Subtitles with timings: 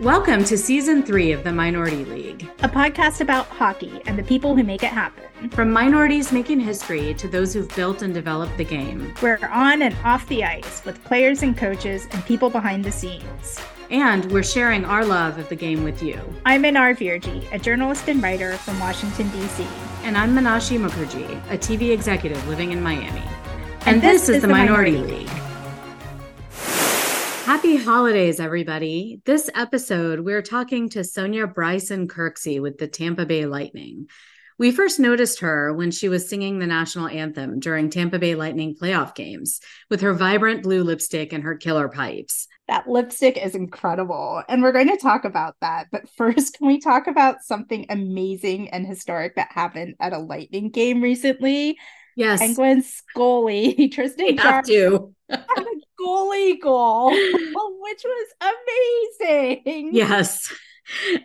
[0.00, 4.56] Welcome to season three of the Minority League, a podcast about hockey and the people
[4.56, 5.50] who make it happen.
[5.50, 9.12] From minorities making history to those who've built and developed the game.
[9.20, 13.60] We're on and off the ice with players and coaches and people behind the scenes.
[13.90, 16.18] And we're sharing our love of the game with you.
[16.46, 19.66] I'm Anar Virji, a journalist and writer from Washington, D.C.
[20.04, 23.20] And I'm Manashi Mukherjee, a TV executive living in Miami.
[23.80, 25.28] And, and this, this, is, is the, the Minority, Minority League.
[25.28, 25.49] League.
[27.50, 29.20] Happy holidays, everybody.
[29.24, 34.06] This episode, we're talking to Sonya Bryson Kirksey with the Tampa Bay Lightning.
[34.56, 38.76] We first noticed her when she was singing the national anthem during Tampa Bay Lightning
[38.80, 39.58] playoff games
[39.90, 42.46] with her vibrant blue lipstick and her killer pipes.
[42.68, 44.44] That lipstick is incredible.
[44.48, 45.88] And we're going to talk about that.
[45.90, 50.70] But first, can we talk about something amazing and historic that happened at a Lightning
[50.70, 51.80] game recently?
[52.14, 52.38] Yes.
[52.38, 55.14] Penguins goalie, Tristan to goalie
[56.60, 59.90] goal, which was amazing.
[59.92, 60.52] Yes.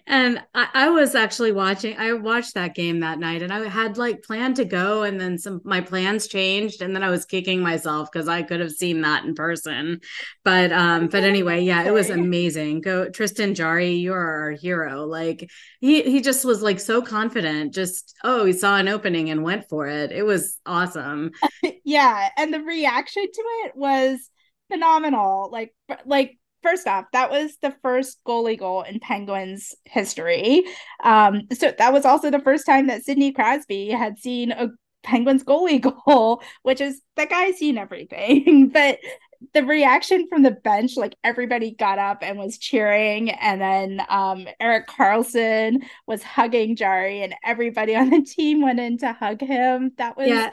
[0.05, 3.97] And I, I, was actually watching, I watched that game that night and I had
[3.97, 7.61] like planned to go and then some my plans changed and then I was kicking
[7.61, 10.01] myself because I could have seen that in person.
[10.43, 12.81] But um, but anyway, yeah, it was amazing.
[12.81, 15.05] Go Tristan Jarry, you're our hero.
[15.05, 15.49] Like
[15.79, 19.67] he he just was like so confident, just oh, he saw an opening and went
[19.67, 20.11] for it.
[20.11, 21.31] It was awesome.
[21.83, 22.29] yeah.
[22.37, 24.29] And the reaction to it was
[24.71, 25.49] phenomenal.
[25.51, 25.73] Like
[26.05, 30.63] like first off, that was the first goalie goal in Penguins history.
[31.03, 34.69] Um, so that was also the first time that Sidney Crosby had seen a
[35.03, 38.69] Penguins goalie goal, which is that guy's seen everything.
[38.73, 38.99] but
[39.53, 44.47] the reaction from the bench, like everybody got up and was cheering, and then um,
[44.59, 49.91] Erik Karlsson was hugging Jarry, and everybody on the team went in to hug him.
[49.97, 50.51] That was yeah.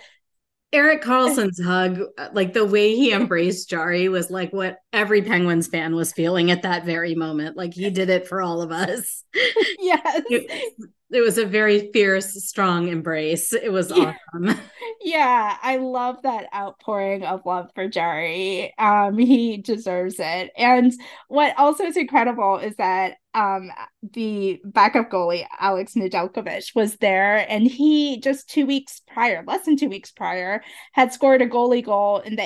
[0.72, 2.00] Erik Karlsson's hug,
[2.32, 6.62] like the way he embraced Jarry, was like what every Penguins fan was feeling at
[6.62, 7.56] that very moment.
[7.56, 9.24] Like he did it for all of us.
[9.78, 10.22] Yes.
[10.30, 10.72] It,
[11.10, 13.52] it was a very fierce, strong embrace.
[13.52, 14.14] It was yeah.
[14.34, 14.58] awesome.
[15.04, 18.72] Yeah, I love that outpouring of love for Jarry.
[18.78, 20.52] Um, he deserves it.
[20.56, 20.92] And
[21.26, 23.70] what also is incredible is that um
[24.12, 29.76] the backup goalie Alex Nedeljkovic was there and he just 2 weeks prior less than
[29.76, 30.62] 2 weeks prior
[30.92, 32.42] had scored a goalie goal in the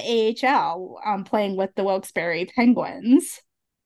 [0.47, 3.41] AHL um playing with the Wilkes-Barre Penguins.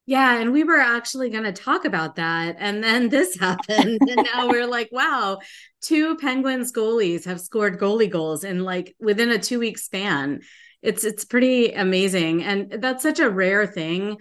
[0.07, 4.27] Yeah, and we were actually going to talk about that and then this happened and
[4.35, 5.39] now we're like wow,
[5.81, 10.41] two Penguins goalies have scored goalie goals in like within a 2 week span.
[10.83, 14.17] It's it's pretty amazing and that's such a rare thing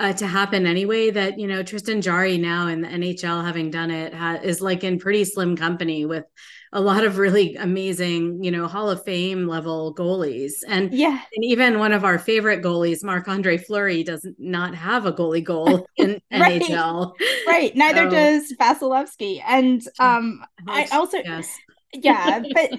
[0.00, 3.90] uh, to happen anyway that you know Tristan Jarry now in the NHL having done
[3.90, 6.24] it ha- is like in pretty slim company with
[6.72, 10.52] a lot of really amazing you know Hall of Fame level goalies.
[10.66, 11.20] And yeah.
[11.34, 15.44] and even one of our favorite goalies Marc Andre Fleury does not have a goalie
[15.44, 16.60] goal in right.
[16.60, 17.12] NHL
[17.46, 17.74] right.
[17.76, 21.56] Neither so, does Vasilevskiy and um I also yes.
[21.92, 22.70] Yeah but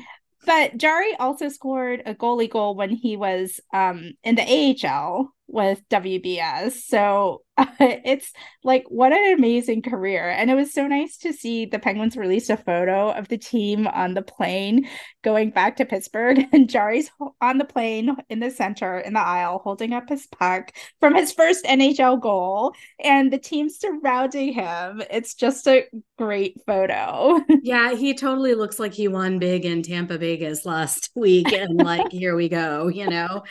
[0.46, 4.44] but Jarry also scored a goalie goal when he was um in the
[4.86, 6.72] AHL with WBS.
[6.72, 8.34] So uh, it's
[8.64, 10.30] like what an amazing career.
[10.30, 13.88] And it was so nice to see the Penguins release a photo of the team
[13.88, 14.88] on the plane
[15.24, 17.10] going back to Pittsburgh and Jarry's
[17.42, 21.32] on the plane in the center in the aisle holding up his puck from his
[21.32, 22.74] first NHL goal
[23.04, 25.02] and the team surrounding him.
[25.10, 25.86] It's just a
[26.18, 27.42] great photo.
[27.66, 32.12] Yeah, he totally looks like he won big in Tampa Vegas last week and like
[32.12, 33.44] here we go, you know.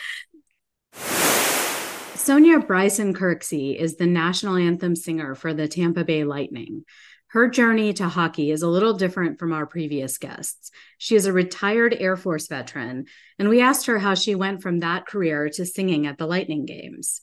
[2.14, 6.84] Sonya Bryson Kirksey is the national anthem singer for the Tampa Bay Lightning.
[7.28, 10.70] Her journey to hockey is a little different from our previous guests.
[10.98, 13.06] She is a retired Air Force veteran,
[13.38, 16.64] and we asked her how she went from that career to singing at the Lightning
[16.64, 17.20] games.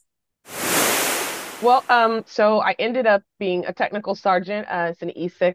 [1.62, 5.54] Well, um, so I ended up being a technical sergeant as an E6.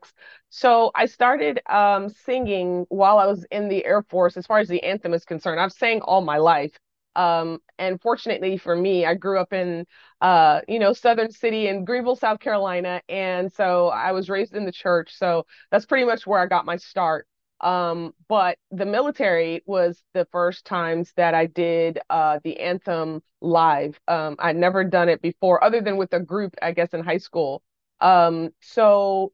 [0.50, 4.36] So I started um, singing while I was in the Air Force.
[4.36, 6.72] As far as the anthem is concerned, I've sang all my life.
[7.18, 9.86] Um, and fortunately for me, I grew up in,
[10.22, 13.02] uh, you know, Southern City in Greenville, South Carolina.
[13.10, 15.18] And so I was raised in the church.
[15.18, 17.28] So that's pretty much where I got my start.
[17.60, 24.00] Um, but the military was the first times that I did uh, the anthem live.
[24.08, 27.18] Um, I'd never done it before, other than with a group, I guess, in high
[27.18, 27.64] school.
[28.00, 29.34] Um, so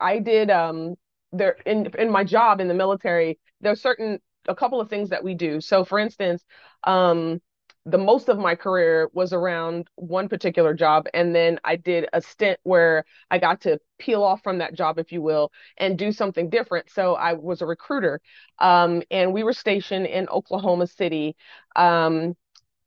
[0.00, 0.96] I did um,
[1.32, 3.38] there in in my job in the military.
[3.60, 5.60] There's certain a couple of things that we do.
[5.60, 6.44] So, for instance,
[6.84, 7.40] um,
[7.84, 12.20] the most of my career was around one particular job and then i did a
[12.20, 16.10] stint where i got to peel off from that job if you will and do
[16.10, 18.20] something different so i was a recruiter
[18.58, 21.36] um, and we were stationed in oklahoma city
[21.76, 22.34] um,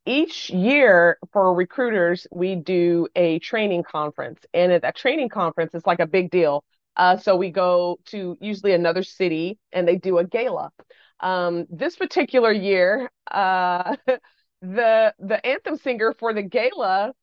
[0.06, 4.40] each year for recruiters, we do a training conference.
[4.54, 6.64] And at that training conference, it's like a big deal.
[6.96, 10.72] Uh, so we go to usually another city and they do a gala.
[11.21, 13.95] Um, this particular year, uh,
[14.62, 17.13] the the anthem singer for the gala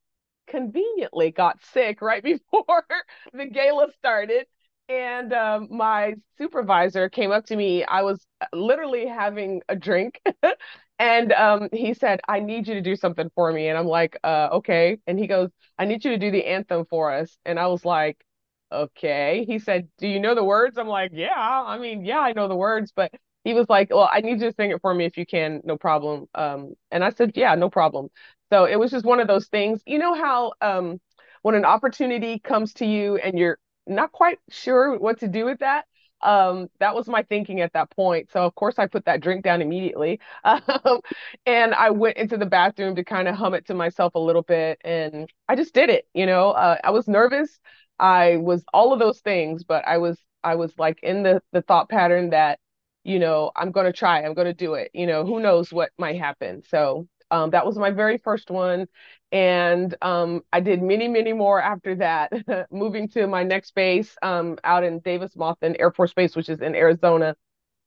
[0.48, 2.84] conveniently got sick right before
[3.32, 4.46] the gala started.
[4.88, 7.84] And um, my supervisor came up to me.
[7.84, 10.20] I was literally having a drink.
[10.98, 13.68] And um, he said i need you to do something for me.
[13.68, 14.98] And i'm like uh, okay.
[15.06, 17.36] And he goes i need you to do the anthem for us.
[17.44, 18.24] And i was like
[18.72, 19.44] okay.
[19.46, 20.78] He said do you know the words?
[20.78, 23.12] I'm like yeah i mean yeah i know the words but
[23.46, 25.60] he was like well i need you to sing it for me if you can
[25.64, 28.08] no problem um, and i said yeah no problem
[28.50, 31.00] so it was just one of those things you know how um,
[31.42, 35.60] when an opportunity comes to you and you're not quite sure what to do with
[35.60, 35.84] that.
[36.22, 38.30] Um, that was my thinking at that point.
[38.32, 40.18] So of course I put that drink down immediately.
[40.44, 41.00] Um,
[41.44, 44.42] and I went into the bathroom to kind of hum it to myself a little
[44.42, 46.50] bit and I just did it, you know.
[46.50, 47.60] Uh, I was nervous.
[47.98, 51.62] I was all of those things, but I was I was like in the the
[51.62, 52.58] thought pattern that,
[53.06, 54.22] you know, I'm going to try.
[54.22, 54.90] I'm going to do it.
[54.94, 56.62] You know, who knows what might happen.
[56.68, 58.86] So um, that was my very first one.
[59.32, 62.32] And um, I did many, many more after that,
[62.72, 66.60] moving to my next base um, out in Davis Monthan Air Force Base, which is
[66.60, 67.36] in Arizona.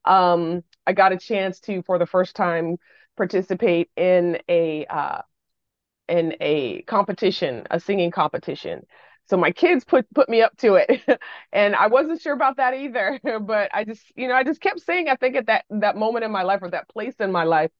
[0.05, 2.77] Um, I got a chance to, for the first time,
[3.17, 5.21] participate in a uh,
[6.07, 8.85] in a competition, a singing competition.
[9.29, 11.01] So my kids put put me up to it,
[11.53, 13.19] and I wasn't sure about that either.
[13.41, 16.25] But I just, you know, I just kept saying, I think at that that moment
[16.25, 17.71] in my life or that place in my life,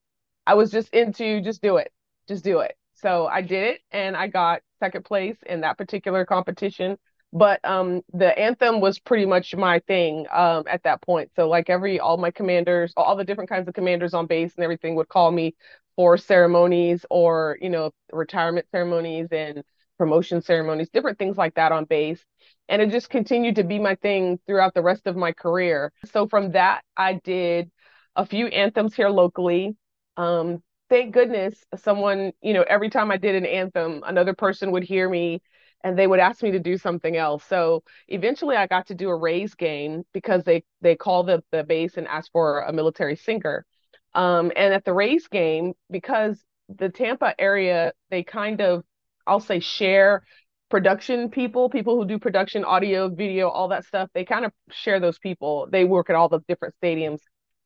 [0.47, 1.91] I was just into just do it,
[2.27, 2.75] just do it.
[2.95, 6.97] So I did it and I got second place in that particular competition.
[7.31, 11.31] But um, the anthem was pretty much my thing um, at that point.
[11.35, 14.63] So like every all my commanders, all the different kinds of commanders on base and
[14.63, 15.55] everything would call me
[15.95, 19.63] for ceremonies or you know retirement ceremonies and
[19.99, 22.23] promotion ceremonies, different things like that on base.
[22.67, 25.91] And it just continued to be my thing throughout the rest of my career.
[26.05, 27.69] So from that, I did
[28.15, 29.75] a few anthems here locally.
[30.17, 34.83] Um, thank goodness someone, you know, every time I did an anthem, another person would
[34.83, 35.41] hear me
[35.83, 37.43] and they would ask me to do something else.
[37.45, 41.63] So eventually I got to do a Rays game because they they call the the
[41.63, 43.65] base and ask for a military singer.
[44.13, 48.83] Um, and at the Rays game, because the Tampa area, they kind of,
[49.29, 50.23] I'll say, share
[50.69, 54.09] production people, people who do production, audio, video, all that stuff.
[54.13, 55.67] They kind of share those people.
[55.71, 57.19] They work at all the different stadiums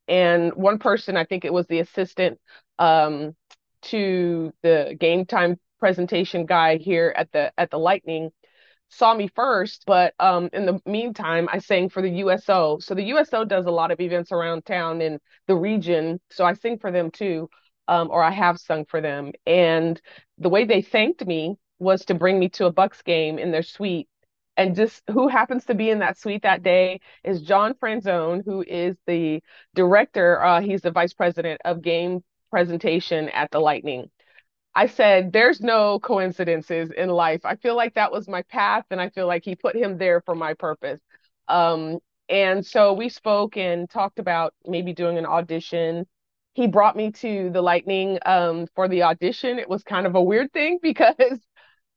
[0.08, 2.40] and one person i think it was the assistant
[2.80, 3.36] um,
[3.82, 8.30] to the game time presentation guy here at the at the lightning
[8.90, 13.04] saw me first but um, in the meantime i sang for the uso so the
[13.04, 16.92] uso does a lot of events around town in the region so i sing for
[16.92, 17.50] them too
[17.88, 20.02] um, or i have sung for them and
[20.38, 23.64] the way they thanked me was to bring me to a Bucs game in their
[23.64, 24.08] suite
[24.58, 28.62] and just who happens to be in that suite that day is John Franzone, who
[28.62, 29.42] is the
[29.74, 30.42] director.
[30.44, 34.10] Uh, he's the vice president of game presentation at the Lightning.
[34.76, 37.42] I said, there's no coincidences in life.
[37.46, 40.22] I feel like that was my path, and I feel like he put him there
[40.22, 41.00] for my purpose.
[41.48, 42.00] Um,
[42.30, 46.08] and so we spoke and talked about maybe doing an audition.
[46.54, 49.60] He brought me to the Lightning um, for the audition.
[49.60, 51.40] It was kind of a weird thing because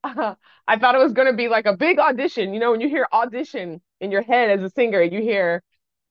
[0.04, 0.34] uh,
[0.66, 2.54] I thought it was going to be like a big audition.
[2.54, 5.62] You know, when you hear audition in your head as a singer, you hear,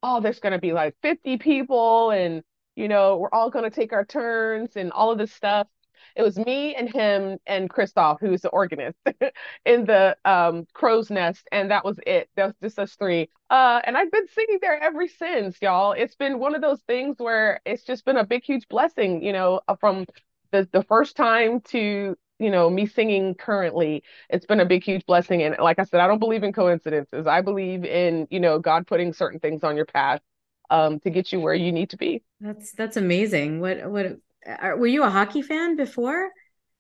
[0.04, 2.44] oh, there's going to be like 50 people and,
[2.76, 5.68] you know, we're all going to take our turns and all of this stuff.
[6.16, 8.98] It was me and him and Christoph, who's the organist,
[9.66, 12.30] in the um, crow's nest, and that was it.
[12.36, 13.30] That was just us three.
[13.50, 15.94] Uh, and I've been singing there ever since, y'all.
[15.94, 19.34] It's been one of those things where it's just been a big, huge blessing, you
[19.34, 20.06] know, uh, from
[20.52, 25.06] the the first time to you know me singing currently it's been a big huge
[25.06, 28.60] blessing and like i said i don't believe in coincidences i believe in you know
[28.60, 30.22] god putting certain things on your path
[30.70, 34.78] um to get you where you need to be that's that's amazing what what are,
[34.78, 36.32] were you a hockey fan before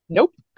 [0.09, 0.33] nope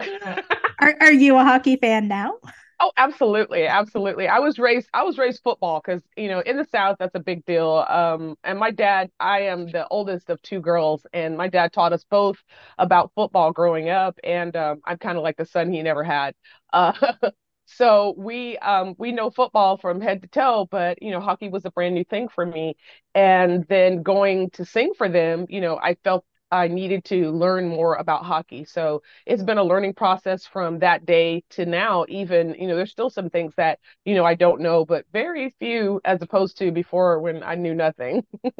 [0.80, 2.34] are, are you a hockey fan now
[2.80, 4.28] Oh, absolutely, absolutely.
[4.28, 7.20] I was raised I was raised football because you know in the South that's a
[7.20, 7.84] big deal.
[7.88, 11.92] Um, and my dad, I am the oldest of two girls, and my dad taught
[11.92, 12.36] us both
[12.78, 16.34] about football growing up, and um, I'm kind of like the son he never had.
[16.72, 16.92] Uh,
[17.66, 21.64] so we um we know football from head to toe, but you know hockey was
[21.64, 22.76] a brand new thing for me,
[23.12, 27.68] and then going to sing for them, you know I felt I needed to learn
[27.68, 28.64] more about hockey.
[28.64, 32.04] So it's been a learning process from that day to now.
[32.08, 35.54] Even, you know, there's still some things that, you know, I don't know, but very
[35.58, 38.24] few as opposed to before when I knew nothing.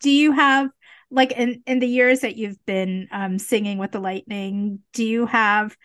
[0.00, 0.70] do you have
[1.10, 5.26] like in in the years that you've been um, singing with the lightning do you
[5.26, 5.76] have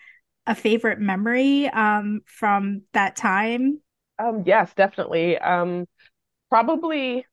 [0.46, 3.80] a favorite memory um, from that time
[4.20, 5.88] um, yes definitely um,
[6.50, 7.26] probably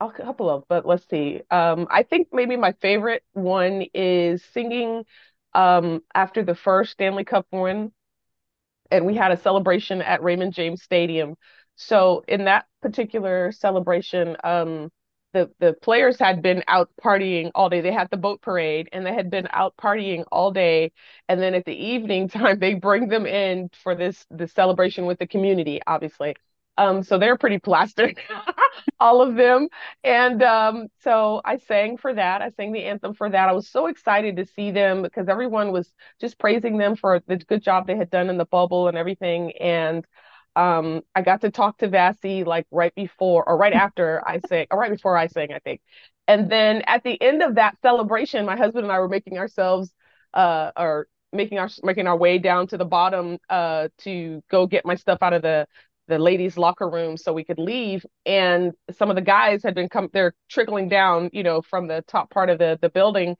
[0.00, 5.04] a couple of but let's see um, i think maybe my favorite one is singing
[5.54, 7.92] um, after the first stanley cup win
[8.90, 11.34] and we had a celebration at raymond james stadium
[11.76, 14.90] so in that particular celebration um,
[15.32, 17.80] the the players had been out partying all day.
[17.80, 20.92] They had the boat parade and they had been out partying all day.
[21.28, 25.18] And then at the evening time, they bring them in for this the celebration with
[25.18, 26.36] the community, obviously.
[26.76, 28.18] Um, so they're pretty plastered,
[29.00, 29.68] all of them.
[30.02, 32.42] And um, so I sang for that.
[32.42, 33.48] I sang the anthem for that.
[33.48, 37.36] I was so excited to see them because everyone was just praising them for the
[37.36, 39.52] good job they had done in the bubble and everything.
[39.52, 40.04] And
[40.56, 44.66] um, I got to talk to Vasi like right before or right after I sang,
[44.70, 45.80] or right before I sang, I think.
[46.26, 49.92] And then at the end of that celebration, my husband and I were making ourselves,
[50.32, 54.86] uh, or making our making our way down to the bottom, uh, to go get
[54.86, 55.66] my stuff out of the
[56.08, 58.04] the ladies' locker room so we could leave.
[58.26, 62.04] And some of the guys had been come, they're trickling down, you know, from the
[62.06, 63.36] top part of the the building,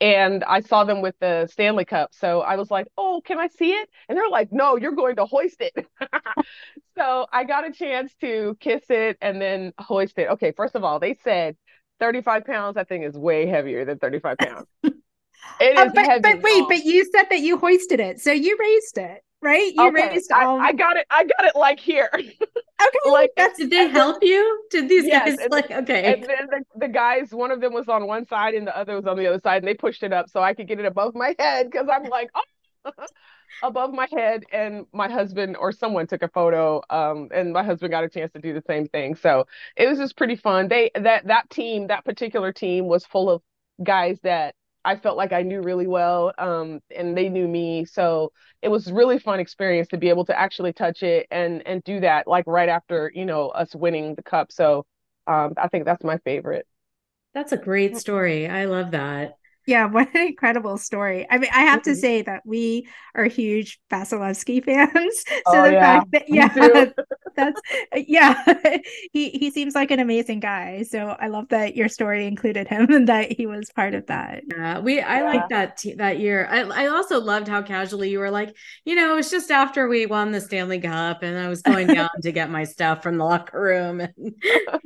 [0.00, 2.10] and I saw them with the Stanley Cup.
[2.12, 5.16] So I was like, "Oh, can I see it?" And they're like, "No, you're going
[5.16, 5.72] to hoist it."
[6.96, 10.28] so I got a chance to kiss it and then hoist it.
[10.30, 11.56] Okay, first of all, they said
[12.00, 12.76] 35 pounds.
[12.76, 14.66] I think is way heavier than 35 pounds.
[15.60, 16.20] It uh, uh, but, heavy.
[16.20, 19.72] But wait, but you said that you hoisted it, so you raised it right?
[19.74, 20.08] You okay.
[20.08, 20.60] raised all.
[20.60, 21.06] I, I, got it.
[21.10, 22.10] I got it like here.
[22.14, 23.10] okay.
[23.10, 23.58] like that's.
[23.58, 24.64] Did they help you?
[24.70, 25.70] Did these yes, guys like?
[25.70, 26.14] Okay.
[26.14, 28.96] And then the, the guys, one of them was on one side and the other
[28.96, 30.86] was on the other side, and they pushed it up so I could get it
[30.86, 32.42] above my head because I'm like, oh.
[33.62, 37.90] above my head and my husband or someone took a photo um and my husband
[37.90, 40.90] got a chance to do the same thing so it was just pretty fun they
[40.94, 43.42] that that team that particular team was full of
[43.82, 44.54] guys that
[44.84, 47.84] I felt like I knew really well, um, and they knew me.
[47.84, 48.32] So
[48.62, 52.00] it was really fun experience to be able to actually touch it and and do
[52.00, 54.52] that like right after you know us winning the cup.
[54.52, 54.86] So
[55.26, 56.66] um, I think that's my favorite.
[57.34, 58.48] That's a great story.
[58.48, 59.36] I love that.
[59.68, 61.26] Yeah, what an incredible story.
[61.30, 61.90] I mean, I have mm-hmm.
[61.90, 65.24] to say that we are huge Vasilevskiy fans.
[65.48, 65.80] So oh, the yeah.
[65.80, 66.90] fact that yeah,
[67.36, 67.60] that's
[67.94, 68.42] yeah,
[69.12, 70.82] he he seems like an amazing guy.
[70.82, 74.42] So I love that your story included him and that he was part of that.
[74.50, 75.24] Yeah, we I yeah.
[75.24, 76.46] like that t- that year.
[76.50, 79.88] I I also loved how casually you were like, you know, it was just after
[79.88, 83.16] we won the Stanley Cup and I was going down to get my stuff from
[83.16, 84.06] the locker room.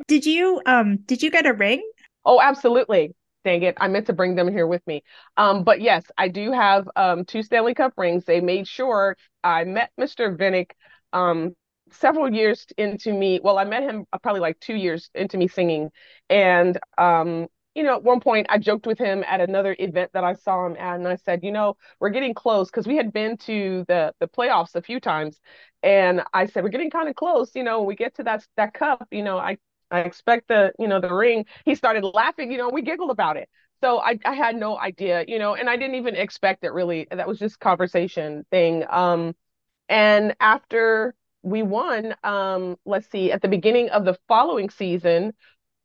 [0.07, 1.83] did you um did you get a ring?
[2.25, 5.03] Oh, absolutely dang it, I meant to bring them here with me.
[5.37, 8.25] Um, but yes, I do have um, two Stanley Cup rings.
[8.25, 10.35] They made sure I met Mr.
[10.37, 10.71] Vinik
[11.13, 11.55] um,
[11.91, 13.41] several years into me.
[13.43, 15.91] Well, I met him uh, probably like two years into me singing.
[16.31, 20.25] And, um, you know, at one point I joked with him at another event that
[20.25, 23.13] I saw him at, and I said, you know, we're getting close because we had
[23.13, 25.41] been to the the playoffs a few times,
[25.83, 27.55] and I said we're getting kind of close.
[27.55, 29.57] You know, when we get to that that cup, you know, I
[29.93, 31.47] I expect the, you know, the ring.
[31.65, 33.49] He started laughing, you know, we giggled about it.
[33.83, 37.09] So I, I had no idea, you know, and I didn't even expect it really.
[37.11, 38.85] That was just conversation thing.
[38.89, 39.35] Um,
[39.89, 45.35] and after we won, um, let's see, at the beginning of the following season,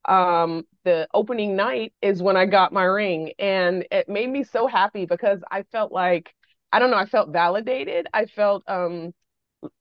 [0.05, 3.33] um, the opening night is when I got my ring.
[3.39, 6.33] And it made me so happy because I felt like,
[6.71, 8.07] I don't know, I felt validated.
[8.13, 9.13] I felt um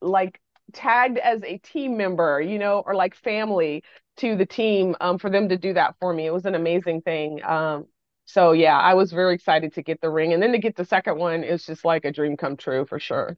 [0.00, 0.40] like
[0.72, 3.82] tagged as a team member, you know, or like family
[4.18, 6.26] to the team um, for them to do that for me.
[6.26, 7.42] It was an amazing thing.
[7.44, 7.86] Um,
[8.24, 10.84] so yeah, I was very excited to get the ring, and then to get the
[10.84, 13.36] second one is just like a dream come true for sure.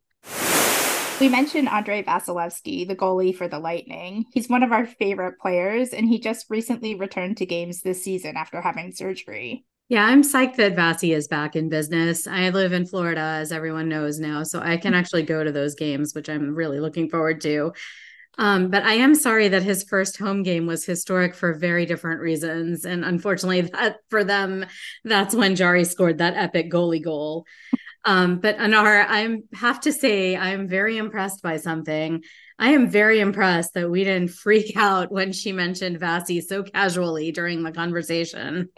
[1.21, 4.27] We mentioned Andrei Vasilevskiy, the goalie for the Lightning.
[4.33, 8.37] He's one of our favorite players, and he just recently returned to games this season
[8.37, 9.65] after having surgery.
[9.89, 12.27] Yeah, I'm psyched that Vasi is back in business.
[12.27, 15.75] I live in Florida, as everyone knows now, so I can actually go to those
[15.75, 17.73] games, which I'm really looking forward to.
[18.37, 22.21] Um, but I am sorry that his first home game was historic for very different
[22.21, 22.85] reasons.
[22.85, 24.67] And unfortunately, that for them,
[25.05, 27.47] that's when Jarry scored that epic goalie goal.
[28.05, 32.23] Um, but Anar, I have to say, I'm very impressed by something.
[32.59, 37.33] I am very impressed that we didn't freak out when she mentioned Vasi so casually
[37.33, 38.69] during the conversation.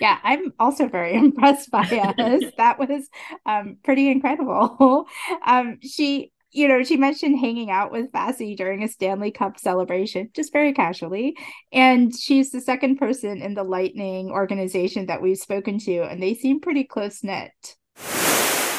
[0.00, 2.44] Yeah, I'm also very impressed by us.
[2.56, 3.08] that was
[3.44, 5.06] um, pretty incredible.
[5.44, 10.30] Um, she you know, she mentioned hanging out with Vasi during a Stanley Cup celebration,
[10.34, 11.36] just very casually.
[11.70, 16.32] And she's the second person in the Lightning organization that we've spoken to, and they
[16.34, 17.52] seem pretty close knit.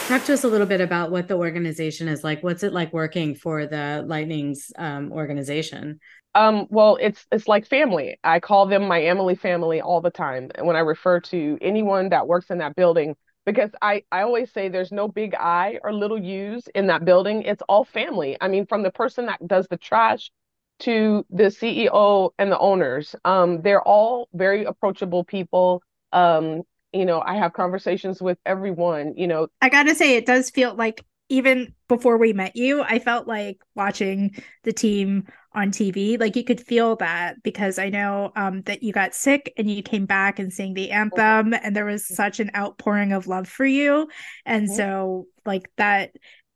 [0.07, 2.41] Talk to us a little bit about what the organization is like.
[2.41, 5.99] What's it like working for the Lightning's um, organization?
[6.33, 8.17] Um, well, it's it's like family.
[8.23, 10.49] I call them my Emily family all the time.
[10.61, 14.69] When I refer to anyone that works in that building, because I, I always say
[14.69, 17.41] there's no big I or little U's in that building.
[17.41, 18.37] It's all family.
[18.39, 20.31] I mean, from the person that does the trash
[20.79, 25.83] to the CEO and the owners, um, they're all very approachable people.
[26.13, 26.61] Um,
[26.97, 29.47] you know, I have conversations with everyone, you know.
[29.61, 33.57] I gotta say, it does feel like even before we met you, I felt like
[33.75, 36.17] watching the team on TV.
[36.19, 39.83] Like you could feel that because I know um, that you got sick and you
[39.83, 43.65] came back and sang the anthem, and there was such an outpouring of love for
[43.65, 44.07] you.
[44.45, 46.11] And so, like that,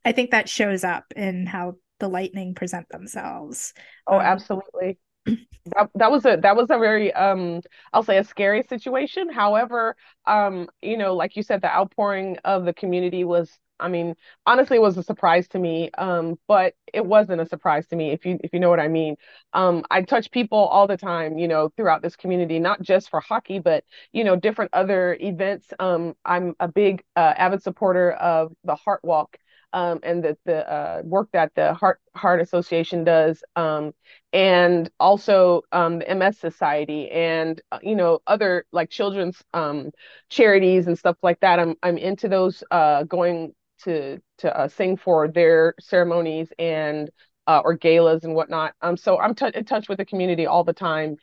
[0.06, 3.74] I think that shows up in how the Lightning present themselves.
[4.08, 4.98] Oh, um, absolutely.
[5.26, 7.62] That, that was a that was a very um
[7.94, 9.30] I'll say a scary situation.
[9.30, 14.14] However, um you know, like you said, the outpouring of the community was I mean,
[14.46, 18.12] honestly, it was a surprise to me, um, but it wasn't a surprise to me
[18.12, 19.16] if you if you know what I mean.
[19.54, 23.20] Um, I touch people all the time, you know, throughout this community, not just for
[23.22, 25.74] hockey, but you know, different other events.
[25.80, 29.38] Um, I'm a big uh, avid supporter of the Heart Walk.
[29.74, 33.94] Um, and the the uh, work that the Heart Heart Association does, um,
[34.34, 39.92] and also um, the MS Society, and uh, you know other like children's um,
[40.30, 41.60] charities and stuff like that.
[41.60, 47.10] I'm I'm into those uh, going to to uh, sing for their ceremonies and
[47.48, 48.74] uh, or galas and whatnot.
[48.82, 51.18] Um, so I'm t- in touch with the community all the time.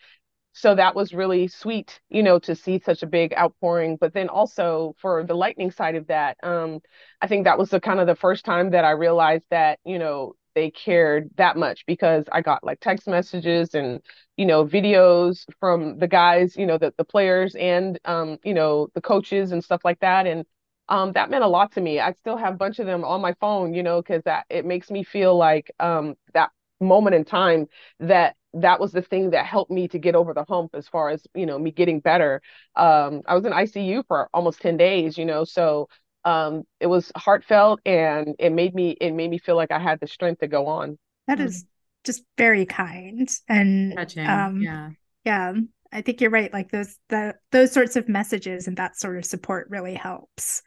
[0.52, 3.96] So that was really sweet, you know, to see such a big outpouring.
[3.96, 6.80] But then also for the lightning side of that, um,
[7.22, 9.98] I think that was the kind of the first time that I realized that, you
[9.98, 14.00] know, they cared that much because I got like text messages and
[14.36, 18.88] you know videos from the guys, you know, the the players and um, you know
[18.94, 20.44] the coaches and stuff like that, and
[20.88, 22.00] um, that meant a lot to me.
[22.00, 24.64] I still have a bunch of them on my phone, you know, because that it
[24.64, 26.50] makes me feel like um, that
[26.80, 27.66] moment in time
[28.00, 31.10] that that was the thing that helped me to get over the hump as far
[31.10, 32.40] as you know me getting better.
[32.76, 35.88] Um, I was in ICU for almost ten days, you know, so
[36.24, 40.00] um, it was heartfelt and it made me it made me feel like I had
[40.00, 40.98] the strength to go on.
[41.26, 41.64] That is
[42.04, 44.26] just very kind and Touching.
[44.26, 44.90] Um, yeah,
[45.24, 45.52] yeah.
[45.92, 46.52] I think you're right.
[46.52, 50.62] Like those the those sorts of messages and that sort of support really helps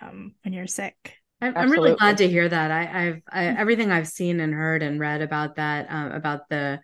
[0.00, 1.14] um, when you're sick.
[1.40, 2.70] I'm, I'm really glad to hear that.
[2.70, 3.60] I, have mm-hmm.
[3.60, 6.80] everything I've seen and heard and read about that um, about the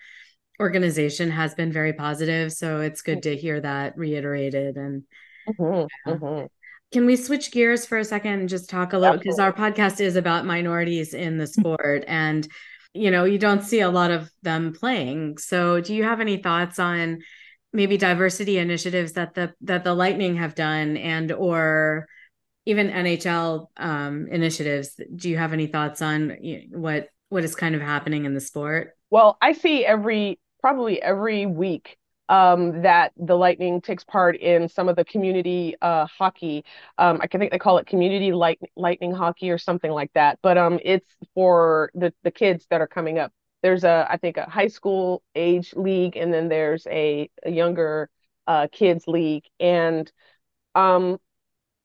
[0.63, 2.53] organization has been very positive.
[2.53, 4.77] So it's good to hear that reiterated.
[4.77, 5.03] And
[5.49, 6.47] mm-hmm, mm-hmm.
[6.93, 10.01] can we switch gears for a second and just talk a little because our podcast
[10.01, 12.49] is about minorities in the sport and
[12.95, 15.39] you know you don't see a lot of them playing.
[15.39, 17.19] So do you have any thoughts on
[17.73, 22.07] maybe diversity initiatives that the that the Lightning have done and or
[22.65, 25.01] even NHL um, initiatives.
[25.17, 26.37] Do you have any thoughts on
[26.71, 28.91] what what is kind of happening in the sport?
[29.11, 31.99] Well, I see every probably every week
[32.31, 36.65] um, that the Lightning takes part in some of the community uh, hockey.
[36.99, 40.39] Um, I think they call it community light, lightning hockey or something like that.
[40.43, 44.37] But um, it's for the the kids that are coming up there's a I think
[44.37, 48.11] a high school age league and then there's a, a younger
[48.47, 50.11] uh, kids league and
[50.75, 51.19] um,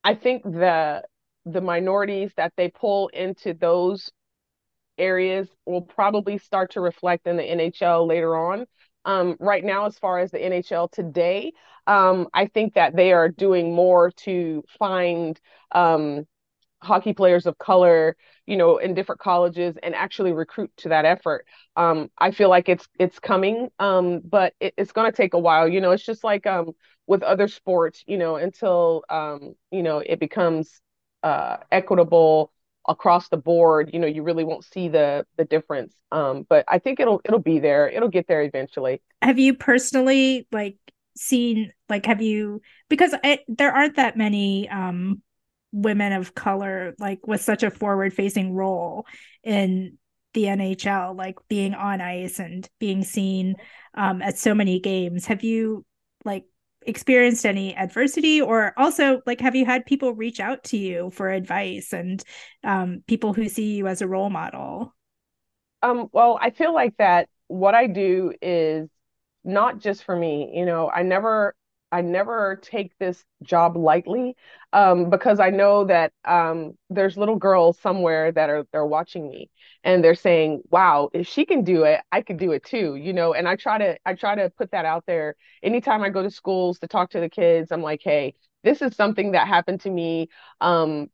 [0.04, 1.04] I think the
[1.46, 4.12] the minorities that they pull into those
[4.98, 8.66] areas will probably start to reflect in the NHL later on.
[9.06, 11.54] Um, right now, as far as the NHL today,
[11.88, 15.40] um, I think that they are doing more to find
[15.72, 16.26] um,
[16.82, 21.46] hockey players of color you know in different colleges and actually recruit to that effort
[21.76, 25.40] um, i feel like it's it's coming um, but it, it's going to take a
[25.40, 26.72] while you know it's just like um,
[27.08, 29.04] with other sports you know until
[29.72, 30.80] you know it becomes
[31.24, 32.52] uh, equitable
[32.88, 35.94] across the board you know you really won't see the the difference.
[36.12, 37.90] Um, but i think it'll it'll be there.
[37.90, 39.02] It'll get there eventually.
[39.22, 40.78] Have you personally like
[41.16, 45.22] seen like have you because it, there aren't that many um
[45.72, 49.06] women of color like with such a forward facing role
[49.44, 49.98] in
[50.34, 53.56] the NHL, like being on ice and being seen
[53.96, 55.26] um, at so many games.
[55.26, 55.84] Have you
[56.26, 56.46] like
[56.88, 61.30] experienced any adversity or also like have you had people reach out to you for
[61.30, 62.24] advice and
[62.64, 64.96] um, people who see you as a role model?
[65.84, 68.90] Um, well, I feel like that what I do is
[69.44, 70.52] not just for me.
[70.54, 71.56] You know, I never
[71.92, 74.36] I never take this job lightly
[74.74, 79.50] um, because I know that um, there's little girls somewhere that are they're watching me
[79.84, 83.14] and they're saying, "Wow, if she can do it, I could do it too." You
[83.14, 85.36] know, and I try to I try to put that out there.
[85.64, 88.96] Anytime I go to schools to talk to the kids, I'm like, "Hey, this is
[88.96, 90.28] something that happened to me.
[90.62, 91.10] Um,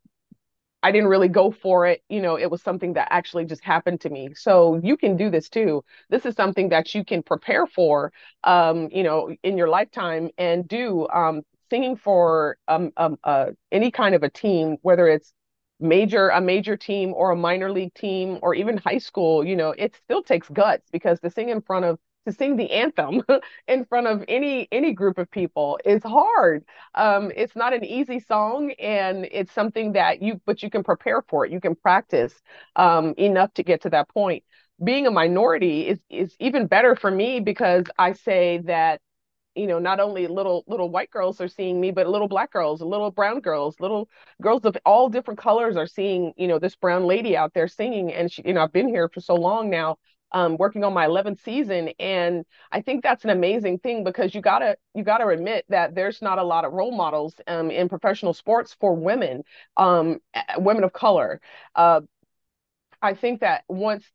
[0.83, 2.03] I didn't really go for it.
[2.09, 4.33] You know, it was something that actually just happened to me.
[4.35, 5.83] So you can do this too.
[6.09, 10.67] This is something that you can prepare for, um, you know, in your lifetime and
[10.67, 11.07] do.
[11.09, 15.33] Um, singing for um, um, uh, any kind of a team, whether it's
[15.79, 19.71] major a major team or a minor league team or even high school, you know,
[19.77, 23.21] it still takes guts because to sing in front of to sing the anthem
[23.67, 26.65] in front of any any group of people is hard.
[26.95, 31.21] Um, it's not an easy song, and it's something that you but you can prepare
[31.21, 31.51] for it.
[31.51, 32.33] You can practice
[32.75, 34.43] um, enough to get to that point.
[34.83, 39.01] Being a minority is is even better for me because I say that
[39.55, 42.81] you know not only little little white girls are seeing me but little black girls
[42.81, 44.09] little brown girls little
[44.41, 48.11] girls of all different colors are seeing you know this brown lady out there singing
[48.11, 49.95] and she you know i've been here for so long now
[50.33, 54.41] um, working on my 11th season and i think that's an amazing thing because you
[54.41, 58.33] gotta you gotta admit that there's not a lot of role models um, in professional
[58.33, 59.43] sports for women
[59.77, 60.19] um,
[60.57, 61.39] women of color.
[61.75, 62.01] Uh,
[63.01, 64.05] i think that once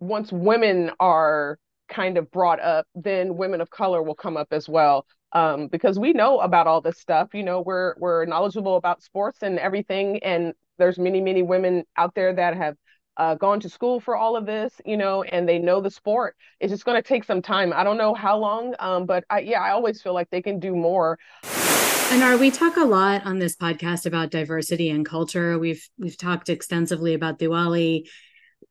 [0.00, 4.68] once women are kind of brought up then women of color will come up as
[4.68, 5.06] well.
[5.32, 9.42] Um, because we know about all this stuff you know we're we're knowledgeable about sports
[9.42, 12.76] and everything and there's many many women out there that have
[13.18, 16.36] uh, gone to school for all of this, you know, and they know the sport.
[16.60, 17.72] It's just going to take some time.
[17.72, 20.60] I don't know how long, um, but I, yeah, I always feel like they can
[20.60, 21.18] do more.
[22.10, 25.58] And are we talk a lot on this podcast about diversity and culture?
[25.58, 28.08] We've we've talked extensively about Diwali.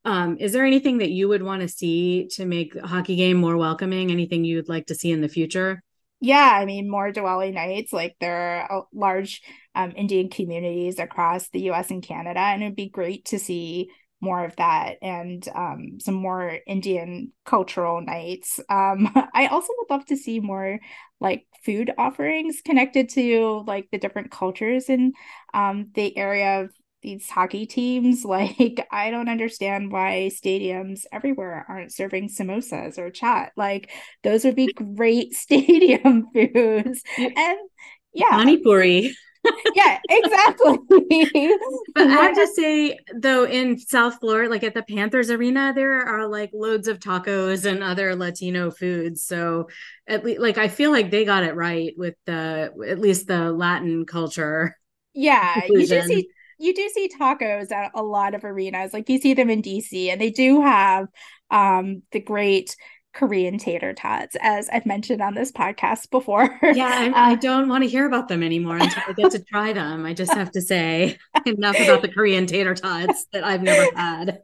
[0.05, 3.37] Um, is there anything that you would want to see to make the hockey game
[3.37, 4.09] more welcoming?
[4.09, 5.83] Anything you'd like to see in the future?
[6.19, 7.93] Yeah, I mean, more Diwali nights.
[7.93, 9.41] Like there are large
[9.75, 11.91] um, Indian communities across the U.S.
[11.91, 16.59] and Canada, and it'd be great to see more of that and um, some more
[16.65, 18.59] Indian cultural nights.
[18.69, 20.79] Um, I also would love to see more
[21.19, 25.13] like food offerings connected to like the different cultures in
[25.53, 28.25] um, the area of these hockey teams.
[28.37, 33.51] Like, I don't understand why stadiums everywhere aren't serving samosas or chat.
[33.55, 33.91] Like,
[34.23, 37.01] those would be great stadium foods.
[37.17, 37.57] And
[38.13, 39.15] yeah, Pani puri
[39.75, 40.77] yeah, exactly.
[41.95, 46.01] but I have to say, though, in South Florida, like at the Panthers arena, there
[46.01, 49.23] are like loads of tacos and other Latino foods.
[49.23, 49.69] So
[50.07, 53.51] at least, like, I feel like they got it right with the at least the
[53.51, 54.75] Latin culture.
[55.13, 56.29] Yeah, you do see
[56.59, 58.93] you do see tacos at a lot of arenas.
[58.93, 61.07] Like you see them in DC, and they do have
[61.49, 62.75] um the great
[63.17, 66.59] Korean tater tots, as I've mentioned on this podcast before.
[66.77, 69.73] Yeah, I, I don't want to hear about them anymore until I get to try
[69.73, 70.05] them.
[70.05, 74.41] I just have to say enough about the Korean tater tots that I've never had.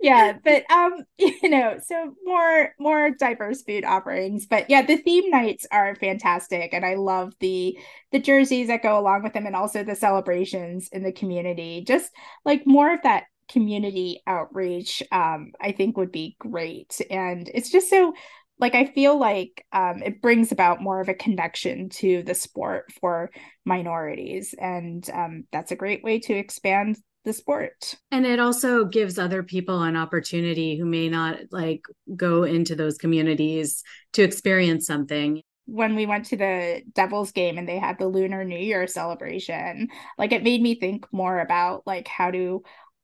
[0.00, 4.46] Yeah, but um, you know, so more more diverse food offerings.
[4.46, 7.78] But yeah, the theme nights are fantastic, and I love the
[8.10, 11.84] the jerseys that go along with them, and also the celebrations in the community.
[11.86, 12.10] Just
[12.44, 17.00] like more of that community outreach um, i think would be great.
[17.10, 18.14] And it's just so
[18.60, 22.92] like i feel like um, it brings about more of a connection to the sport
[23.00, 23.30] for
[23.64, 24.54] minorities.
[24.58, 27.94] And um, that's a great way to expand the sport.
[28.10, 31.82] And it also gives other people an opportunity who may not like
[32.16, 33.82] go into those communities
[34.14, 35.42] to experience something.
[35.66, 39.88] When we went to the Devils game and they had the Lunar New Year celebration,
[40.16, 42.62] like it made me think more about like how do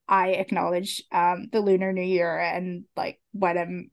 [0.08, 3.90] I acknowledge um, the Lunar New Year and like what I'm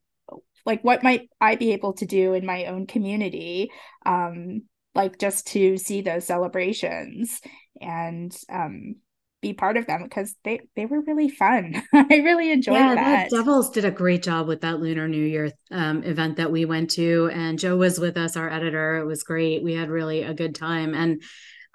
[0.66, 3.72] like what might I be able to do in my own community,
[4.06, 7.42] um, like just to see those celebrations
[7.80, 8.96] and um,
[9.42, 11.82] be part of them because they they were really fun.
[11.94, 13.30] I really enjoyed yeah, that.
[13.30, 16.66] The Devils did a great job with that Lunar New Year um, event that we
[16.66, 18.98] went to, and Joe was with us, our editor.
[18.98, 19.64] It was great.
[19.64, 21.22] We had really a good time, and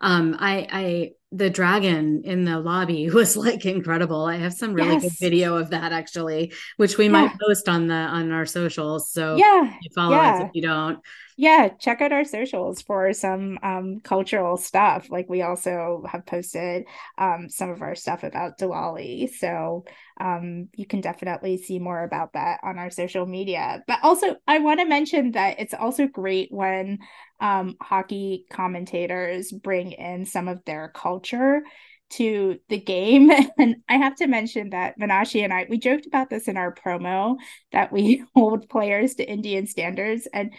[0.00, 4.24] um, I I the dragon in the lobby was like incredible.
[4.24, 5.02] I have some really yes.
[5.02, 7.10] good video of that actually, which we yeah.
[7.10, 9.10] might post on the on our socials.
[9.10, 10.34] So yeah, follow yeah.
[10.34, 11.00] us if you don't
[11.36, 16.84] yeah check out our socials for some um, cultural stuff like we also have posted
[17.18, 19.84] um, some of our stuff about diwali so
[20.18, 24.58] um, you can definitely see more about that on our social media but also i
[24.58, 26.98] want to mention that it's also great when
[27.40, 31.62] um, hockey commentators bring in some of their culture
[32.08, 33.30] to the game.
[33.58, 36.74] And I have to mention that Manashi and I, we joked about this in our
[36.74, 37.36] promo
[37.72, 40.28] that we hold players to Indian standards.
[40.32, 40.52] And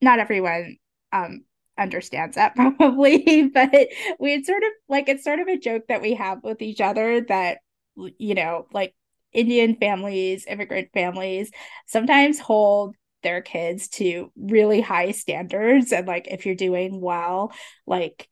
[0.00, 0.76] not everyone
[1.12, 1.44] um,
[1.78, 3.70] understands that probably, but
[4.18, 6.80] we had sort of like it's sort of a joke that we have with each
[6.80, 7.58] other that
[7.96, 8.94] you know, like
[9.32, 11.50] Indian families, immigrant families
[11.86, 17.52] sometimes hold their kids to really high standards and like if you're doing well,
[17.86, 18.28] like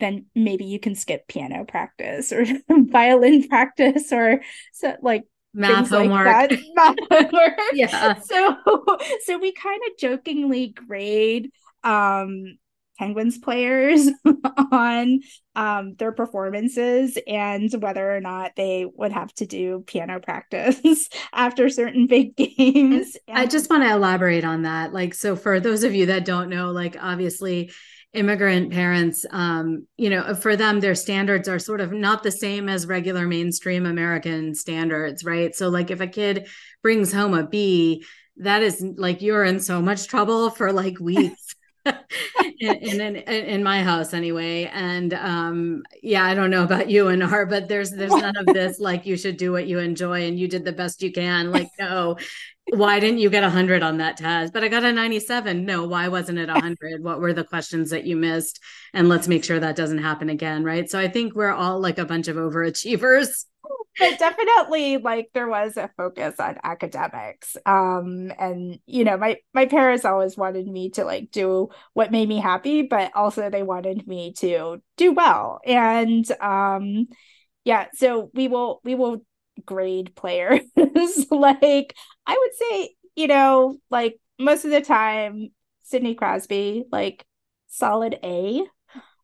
[0.00, 4.40] then maybe you can skip piano practice or violin practice or
[4.72, 6.26] so like math homework.
[6.26, 7.58] Like math homework.
[7.72, 8.18] yeah.
[8.24, 8.56] So
[9.24, 11.50] so we kind of jokingly grade
[11.82, 12.58] um
[12.98, 14.08] Penguins players
[14.72, 15.20] on
[15.56, 21.68] um, their performances and whether or not they would have to do piano practice after
[21.68, 23.16] certain big games.
[23.26, 24.92] And I just want to elaborate on that.
[24.92, 27.72] Like, so for those of you that don't know, like, obviously,
[28.14, 32.68] immigrant parents, um, you know, for them, their standards are sort of not the same
[32.68, 35.54] as regular mainstream American standards, right?
[35.54, 36.48] So, like, if a kid
[36.82, 38.04] brings home a B,
[38.38, 41.54] that is like you're in so much trouble for like weeks
[42.60, 47.22] in, in, in my house anyway and um yeah i don't know about you and
[47.22, 50.38] her but there's there's none of this like you should do what you enjoy and
[50.38, 52.16] you did the best you can like no
[52.68, 54.52] why didn't you get a 100 on that test?
[54.52, 57.90] But i got a 97 no why wasn't it a 100 what were the questions
[57.90, 58.60] that you missed?
[58.92, 60.88] And let's make sure that doesn't happen again right?
[60.90, 63.44] So i think we're all like a bunch of overachievers.
[63.98, 67.56] But definitely like there was a focus on academics.
[67.66, 72.28] Um and you know my my parents always wanted me to like do what made
[72.28, 75.60] me happy but also they wanted me to do well.
[75.66, 77.06] And um
[77.64, 79.22] yeah so we will we will
[79.64, 80.60] grade players
[81.30, 81.94] like
[82.26, 85.48] i would say you know like most of the time
[85.82, 87.24] sidney crosby like
[87.68, 88.62] solid a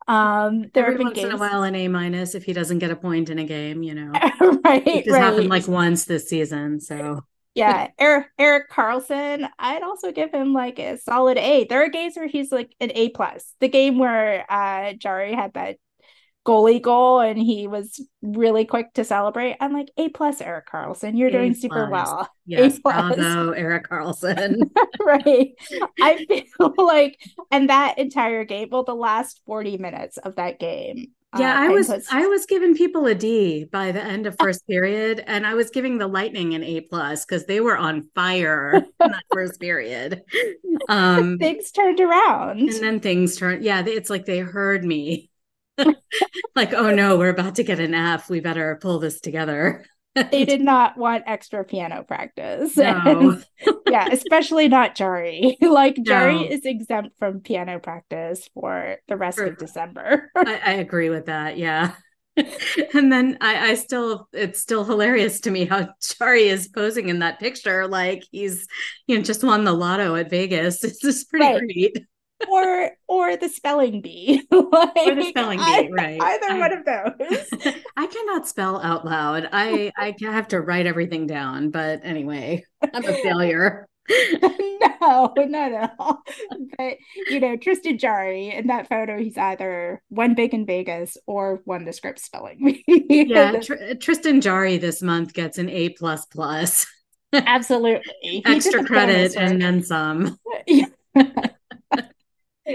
[0.08, 1.28] um, there Every once games...
[1.28, 3.84] in a while an A minus if he doesn't get a point in a game,
[3.84, 4.10] you know.
[4.64, 4.84] right.
[4.84, 5.22] It just right.
[5.22, 6.80] happened like once this season.
[6.80, 7.20] So
[7.54, 11.64] yeah, Eric Erik Karlsson, I'd also give him like a solid A.
[11.64, 13.54] There are games where he's like an A plus.
[13.60, 15.76] The game where uh Jarry had that
[16.46, 19.56] goalie goal and he was really quick to celebrate.
[19.60, 21.60] I'm like, A plus Erik Karlsson, You're a doing plus.
[21.62, 22.28] super well.
[22.46, 23.16] Yes, A plus.
[23.16, 24.56] bravo, Erik Karlsson.
[25.00, 25.52] right.
[26.00, 27.18] I feel like
[27.52, 31.12] and that entire game, well, the last 40 minutes of that game.
[31.38, 31.88] Yeah, uh, I was.
[32.10, 35.70] I was giving people a D by the end of first period, and I was
[35.70, 40.22] giving the Lightning an A plus because they were on fire in that first period.
[40.88, 43.62] Um, things turned around, and then things turned.
[43.62, 45.29] Yeah, it's like they heard me
[46.56, 48.28] like, oh no, we're about to get an F.
[48.30, 49.84] We better pull this together.
[50.14, 52.76] they did not want extra piano practice.
[52.76, 53.40] No.
[53.88, 55.56] yeah, especially not Jarry.
[55.60, 56.44] like no.
[56.44, 60.30] is exempt from piano practice for the rest for, of December.
[60.36, 61.56] I, I, agree with that.
[61.56, 61.94] Yeah.
[62.94, 65.88] and then I, I still it's still hilarious to me how
[66.18, 68.66] Jarry is posing in that picture like he's
[69.08, 70.80] you know just won the lotto at Vegas.
[70.80, 71.58] This is pretty right.
[71.58, 71.98] great
[72.48, 74.42] or or the spelling bee.
[74.50, 74.62] like,
[74.96, 76.20] or the spelling bee, I, right?
[76.20, 77.74] Either I, one of those.
[77.96, 79.48] I cannot spell out loud.
[79.52, 81.70] I I have to write everything down.
[81.70, 83.86] But anyway, I'm a failure.
[84.10, 86.22] no, not at all.
[86.76, 86.96] But
[87.28, 91.84] you know, Tristan Jarry in that photo, he's either won big in Vegas or won
[91.84, 92.82] the script spelling.
[92.86, 96.86] yeah, Tr- Tristan Jarry this month gets an A plus plus.
[97.32, 100.36] Absolutely, extra credit and then some.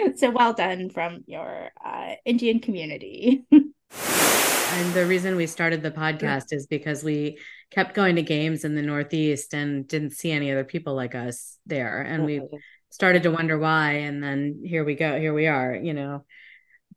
[0.15, 3.45] so well done from your uh, Indian community.
[3.51, 7.37] and the reason we started the podcast is because we
[7.71, 11.57] kept going to games in the Northeast and didn't see any other people like us
[11.65, 12.01] there.
[12.01, 12.41] And we
[12.89, 13.91] started to wonder why.
[13.91, 15.19] And then here we go.
[15.19, 16.25] Here we are, you know,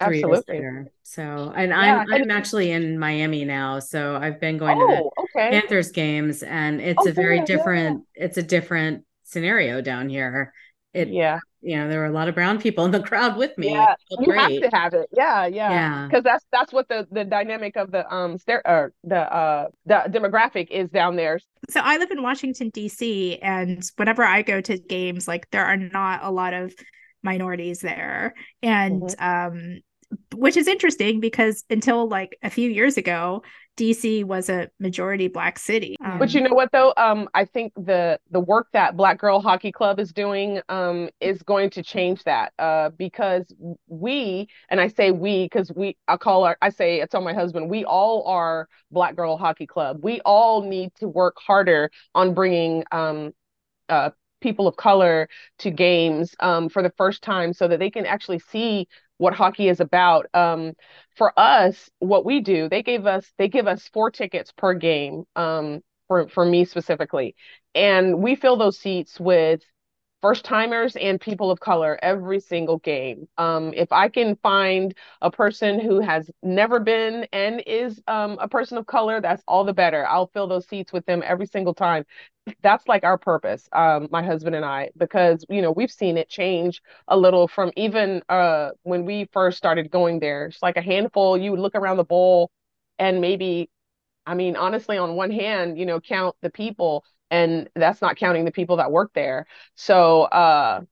[0.03, 0.29] three Absolutely.
[0.29, 0.93] years later.
[1.03, 3.81] So, and yeah, I'm, I'm actually in Miami now.
[3.81, 5.61] So I've been going oh, to the okay.
[5.61, 8.25] Panthers games and it's oh, a very yeah, different, yeah.
[8.27, 10.53] it's a different scenario down here.
[10.95, 13.57] It, yeah you know there were a lot of brown people in the crowd with
[13.59, 14.63] me yeah you great.
[14.63, 16.33] have to have it yeah yeah because yeah.
[16.33, 20.71] that's that's what the the dynamic of the um stair or the uh the demographic
[20.71, 25.27] is down there so i live in washington dc and whenever i go to games
[25.27, 26.73] like there are not a lot of
[27.23, 29.47] minorities there and mm-hmm.
[29.49, 29.81] um
[30.35, 33.43] which is interesting because until like a few years ago
[33.79, 35.97] DC was a majority black city.
[36.05, 36.93] Um, but you know what though?
[36.97, 41.43] Um, I think the the work that Black Girl Hockey Club is doing um, is
[41.43, 43.55] going to change that uh, because
[43.87, 47.33] we and I say we because we I call our I say I tell my
[47.33, 50.01] husband we all are Black Girl Hockey Club.
[50.03, 53.33] We all need to work harder on bringing um,
[53.89, 55.29] uh, people of color
[55.61, 59.69] to games um, for the first time so that they can actually see what hockey
[59.69, 60.27] is about.
[60.35, 60.73] Um,
[61.17, 65.25] for us, what we do, they gave us they give us four tickets per game.
[65.37, 67.37] Um, for for me specifically,
[67.75, 69.61] and we fill those seats with
[70.21, 73.29] first timers and people of color every single game.
[73.39, 78.49] Um, if I can find a person who has never been and is um, a
[78.49, 80.07] person of color, that's all the better.
[80.07, 82.05] I'll fill those seats with them every single time.
[82.63, 86.31] That's like our purpose, um, my husband and I, because you know we've seen it
[86.31, 90.47] change a little from even uh, when we first started going there.
[90.47, 91.37] It's like a handful.
[91.37, 92.51] You would look around the bowl,
[92.99, 93.71] and maybe,
[94.27, 98.45] I mean, honestly, on one hand, you know, count the people and that's not counting
[98.45, 99.47] the people that work there.
[99.75, 100.83] So uh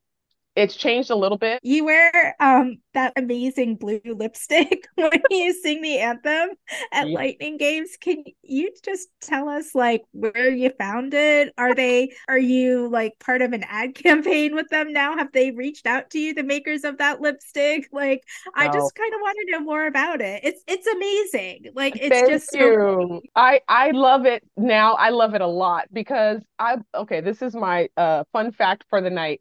[0.57, 1.61] it's changed a little bit.
[1.62, 6.49] You wear um that amazing blue lipstick when you sing the anthem
[6.92, 7.14] at yeah.
[7.14, 7.90] Lightning Games.
[8.01, 11.53] Can you just tell us like where you found it?
[11.59, 15.14] Are they are you like part of an ad campaign with them now?
[15.16, 17.88] Have they reached out to you, the makers of that lipstick?
[17.97, 18.62] Like no.
[18.62, 20.40] I just kind of want to know more about it.
[20.45, 21.73] It's it's amazing.
[21.75, 22.61] Like it's Thank just you.
[22.61, 24.95] So- I I love it now.
[24.95, 29.01] I love it a lot because I okay, this is my uh fun fact for
[29.01, 29.40] the night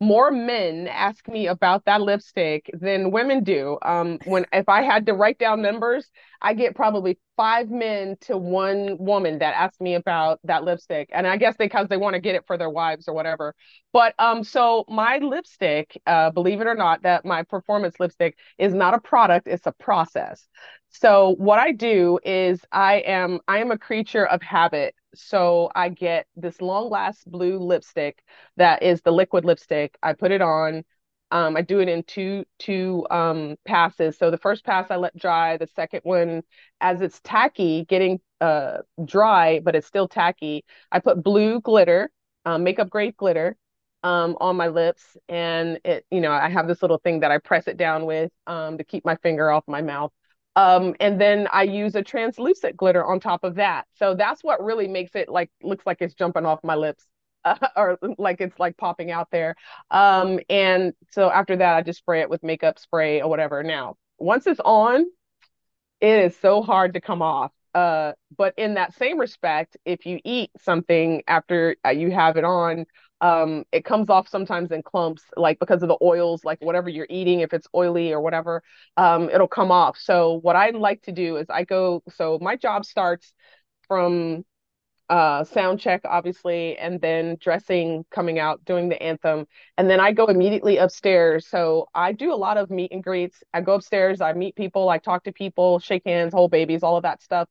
[0.00, 3.78] more men ask me about that lipstick than women do.
[3.82, 6.10] Um, when if I had to write down numbers,
[6.42, 11.26] I get probably five men to one woman that ask me about that lipstick, and
[11.26, 13.54] I guess because they want to get it for their wives or whatever.
[13.92, 18.74] But um, so my lipstick, uh, believe it or not, that my performance lipstick is
[18.74, 20.46] not a product; it's a process.
[20.90, 24.94] So what I do is I am I am a creature of habit.
[25.16, 28.22] So I get this long last blue lipstick
[28.56, 29.96] that is the liquid lipstick.
[30.02, 30.84] I put it on.
[31.30, 34.16] Um, I do it in two two um, passes.
[34.18, 35.56] So the first pass I let dry.
[35.56, 36.42] The second one,
[36.80, 40.64] as it's tacky, getting uh, dry, but it's still tacky.
[40.92, 42.10] I put blue glitter,
[42.44, 43.56] um, makeup grade glitter,
[44.02, 47.38] um, on my lips, and it, you know, I have this little thing that I
[47.38, 50.12] press it down with um, to keep my finger off my mouth.
[50.56, 53.86] Um, and then I use a translucent glitter on top of that.
[53.96, 57.04] So that's what really makes it like looks like it's jumping off my lips.
[57.44, 59.56] Uh, or like it's like popping out there.
[59.90, 63.62] Um, and so after that, I just spray it with makeup spray or whatever.
[63.62, 65.06] Now, once it's on,
[66.00, 67.52] it is so hard to come off.
[67.74, 72.44] Uh, but in that same respect, if you eat something after uh, you have it
[72.44, 72.86] on,
[73.24, 77.06] um, it comes off sometimes in clumps, like because of the oils, like whatever you're
[77.08, 78.62] eating, if it's oily or whatever,
[78.98, 79.96] um, it'll come off.
[79.98, 83.32] So what I like to do is I go, so my job starts
[83.88, 84.44] from
[85.10, 90.12] uh sound check obviously and then dressing coming out doing the anthem and then i
[90.12, 91.46] go immediately upstairs.
[91.48, 93.42] So i do a lot of meet and greets.
[93.52, 96.96] I go upstairs i meet people i talk to people shake hands hold babies all
[96.96, 97.48] of that stuff.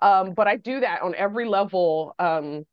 [0.00, 2.64] Um but i do that on every level um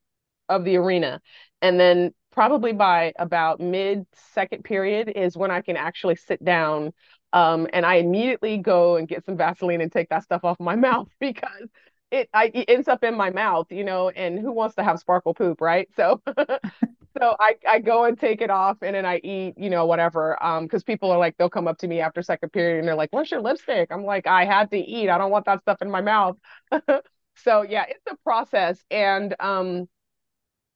[0.50, 1.22] of the arena.
[1.62, 6.94] And then probably by about mid second period is when I can actually sit down
[7.32, 10.76] um, and I immediately go and get some Vaseline and take that stuff off my
[10.78, 11.70] mouth because
[12.12, 15.00] it, I, it ends up in my mouth, you know, and who wants to have
[15.00, 15.88] sparkle poop, right?
[15.96, 16.22] So,
[17.20, 20.42] so I, I go and take it off and then I eat, you know, whatever.
[20.44, 22.96] Um, cause people are like, they'll come up to me after second period and they're
[22.96, 23.90] like, where's your lipstick?
[23.92, 25.10] I'm like, I had to eat.
[25.10, 26.38] I don't want that stuff in my mouth.
[27.36, 28.84] so yeah, it's a process.
[28.92, 29.88] And, um,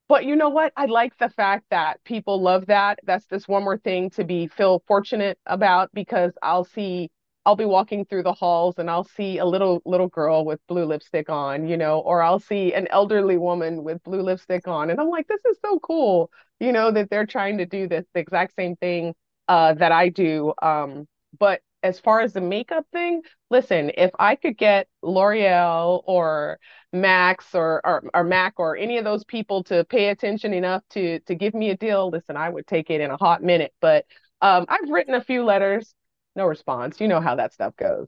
[0.08, 0.72] but you know what?
[0.78, 3.00] I like the fact that people love that.
[3.04, 7.10] That's just one more thing to be feel fortunate about because I'll see
[7.46, 10.86] I'll be walking through the halls and I'll see a little little girl with blue
[10.86, 15.00] lipstick on, you know, or I'll see an elderly woman with blue lipstick on and
[15.00, 18.20] I'm like this is so cool, you know, that they're trying to do this the
[18.20, 19.14] exact same thing
[19.48, 21.08] uh, that I do um,
[21.40, 26.60] but as far as the makeup thing, listen, if I could get L'Oreal or
[26.92, 31.20] Max or, or or Mac or any of those people to pay attention enough to
[31.22, 33.74] to give me a deal, listen, I would take it in a hot minute.
[33.80, 34.06] But
[34.42, 35.94] um, I've written a few letters,
[36.36, 37.00] no response.
[37.00, 38.08] You know how that stuff goes.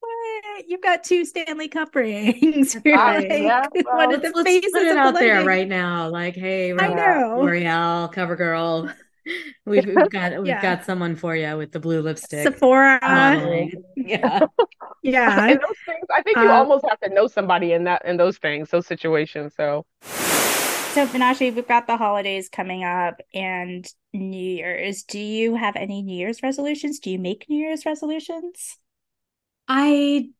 [0.00, 0.64] What?
[0.68, 2.76] You've got two Stanley Cup rings.
[2.84, 6.10] You're I, like, yeah, well, one of the faces put it out there right now.
[6.10, 8.94] Like, hey, I know L'Oreal, CoverGirl.
[9.64, 10.62] We've, we've got we've yeah.
[10.62, 12.44] got someone for you with the blue lipstick.
[12.44, 13.00] Sephora.
[13.96, 14.46] Yeah.
[15.02, 15.46] yeah.
[15.50, 18.16] And those things, I think you um, almost have to know somebody in that in
[18.16, 19.54] those things, those situations.
[19.56, 25.02] So so Manashi, we've got the holidays coming up and New Year's.
[25.02, 27.00] Do you have any New Year's resolutions?
[27.00, 28.78] Do you make New Year's resolutions?
[29.68, 30.30] I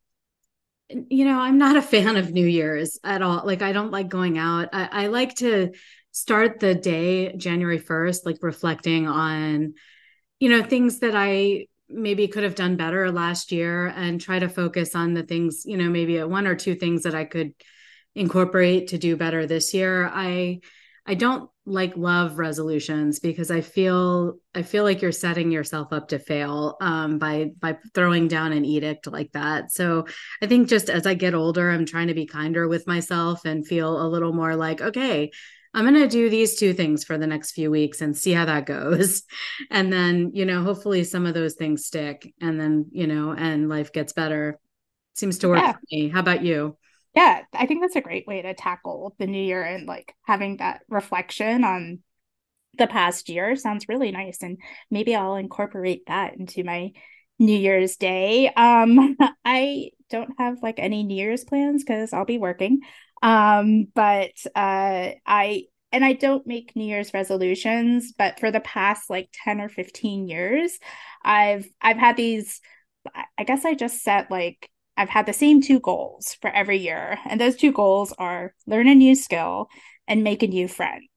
[0.88, 3.42] you know, I'm not a fan of New Year's at all.
[3.44, 4.68] Like I don't like going out.
[4.72, 5.72] I, I like to
[6.16, 9.74] start the day January 1st like reflecting on
[10.40, 14.48] you know things that I maybe could have done better last year and try to
[14.48, 17.52] focus on the things you know maybe one or two things that I could
[18.14, 20.10] incorporate to do better this year.
[20.10, 20.60] I
[21.04, 26.08] I don't like love resolutions because I feel I feel like you're setting yourself up
[26.08, 29.70] to fail um, by by throwing down an edict like that.
[29.70, 30.06] So
[30.42, 33.66] I think just as I get older, I'm trying to be kinder with myself and
[33.66, 35.30] feel a little more like, okay,
[35.76, 38.46] I'm going to do these two things for the next few weeks and see how
[38.46, 39.22] that goes.
[39.70, 43.68] And then, you know, hopefully some of those things stick and then, you know, and
[43.68, 44.58] life gets better.
[45.14, 45.72] Seems to work yeah.
[45.72, 46.08] for me.
[46.08, 46.76] How about you?
[47.14, 50.58] Yeah, I think that's a great way to tackle the new year and like having
[50.58, 52.00] that reflection on
[52.78, 54.58] the past year sounds really nice and
[54.90, 56.92] maybe I'll incorporate that into my
[57.38, 58.50] New Year's Day.
[58.54, 62.80] Um I don't have like any New Year's plans cuz I'll be working.
[63.26, 69.10] Um but uh I and I don't make New Year's resolutions, but for the past
[69.10, 70.78] like 10 or 15 years,
[71.24, 72.60] I've I've had these
[73.38, 77.18] I guess I just set like I've had the same two goals for every year.
[77.26, 79.68] And those two goals are learn a new skill
[80.08, 81.08] and make a new friend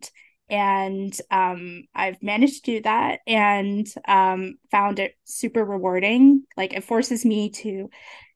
[0.50, 6.44] and um, I've managed to do that and um, found it super rewarding.
[6.58, 7.90] Like it forces me to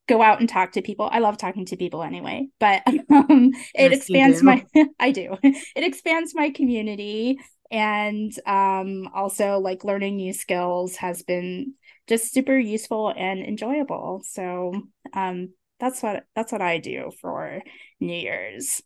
[0.07, 1.09] go out and talk to people.
[1.11, 4.65] I love talking to people anyway, but um, it yes, expands my
[4.99, 5.37] I do.
[5.43, 7.39] It expands my community
[7.71, 11.73] and um, also like learning new skills has been
[12.07, 14.21] just super useful and enjoyable.
[14.25, 14.73] So
[15.13, 17.61] um, that's what that's what I do for
[17.99, 18.81] New Year's.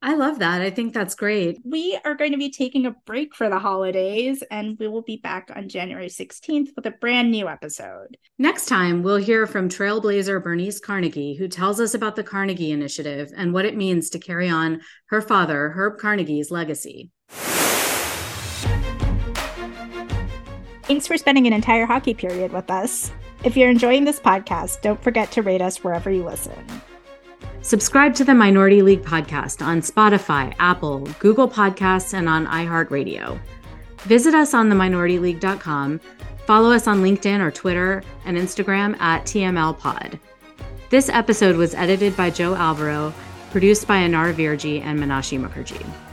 [0.00, 0.62] I love that.
[0.62, 1.58] I think that's great.
[1.64, 5.16] We are going to be taking a break for the holidays and we will be
[5.16, 8.16] back on January 16th with a brand new episode.
[8.38, 13.32] Next time, we'll hear from Trailblazer Bernice Carnegie, who tells us about the Carnegie Initiative
[13.36, 17.10] and what it means to carry on her father, Herb Carnegie's legacy.
[20.84, 23.10] Thanks for spending an entire hockey period with us.
[23.42, 26.54] If you're enjoying this podcast, don't forget to rate us wherever you listen.
[27.68, 33.38] Subscribe to the Minority League podcast on Spotify, Apple, Google Podcasts, and on iHeartRadio.
[34.04, 36.00] Visit us on theminoritylEague.com.
[36.46, 40.18] Follow us on LinkedIn or Twitter and Instagram at TMLPod.
[40.88, 43.12] This episode was edited by Joe Alvaro,
[43.50, 46.07] produced by Anar Virji and Manashi Mukherjee.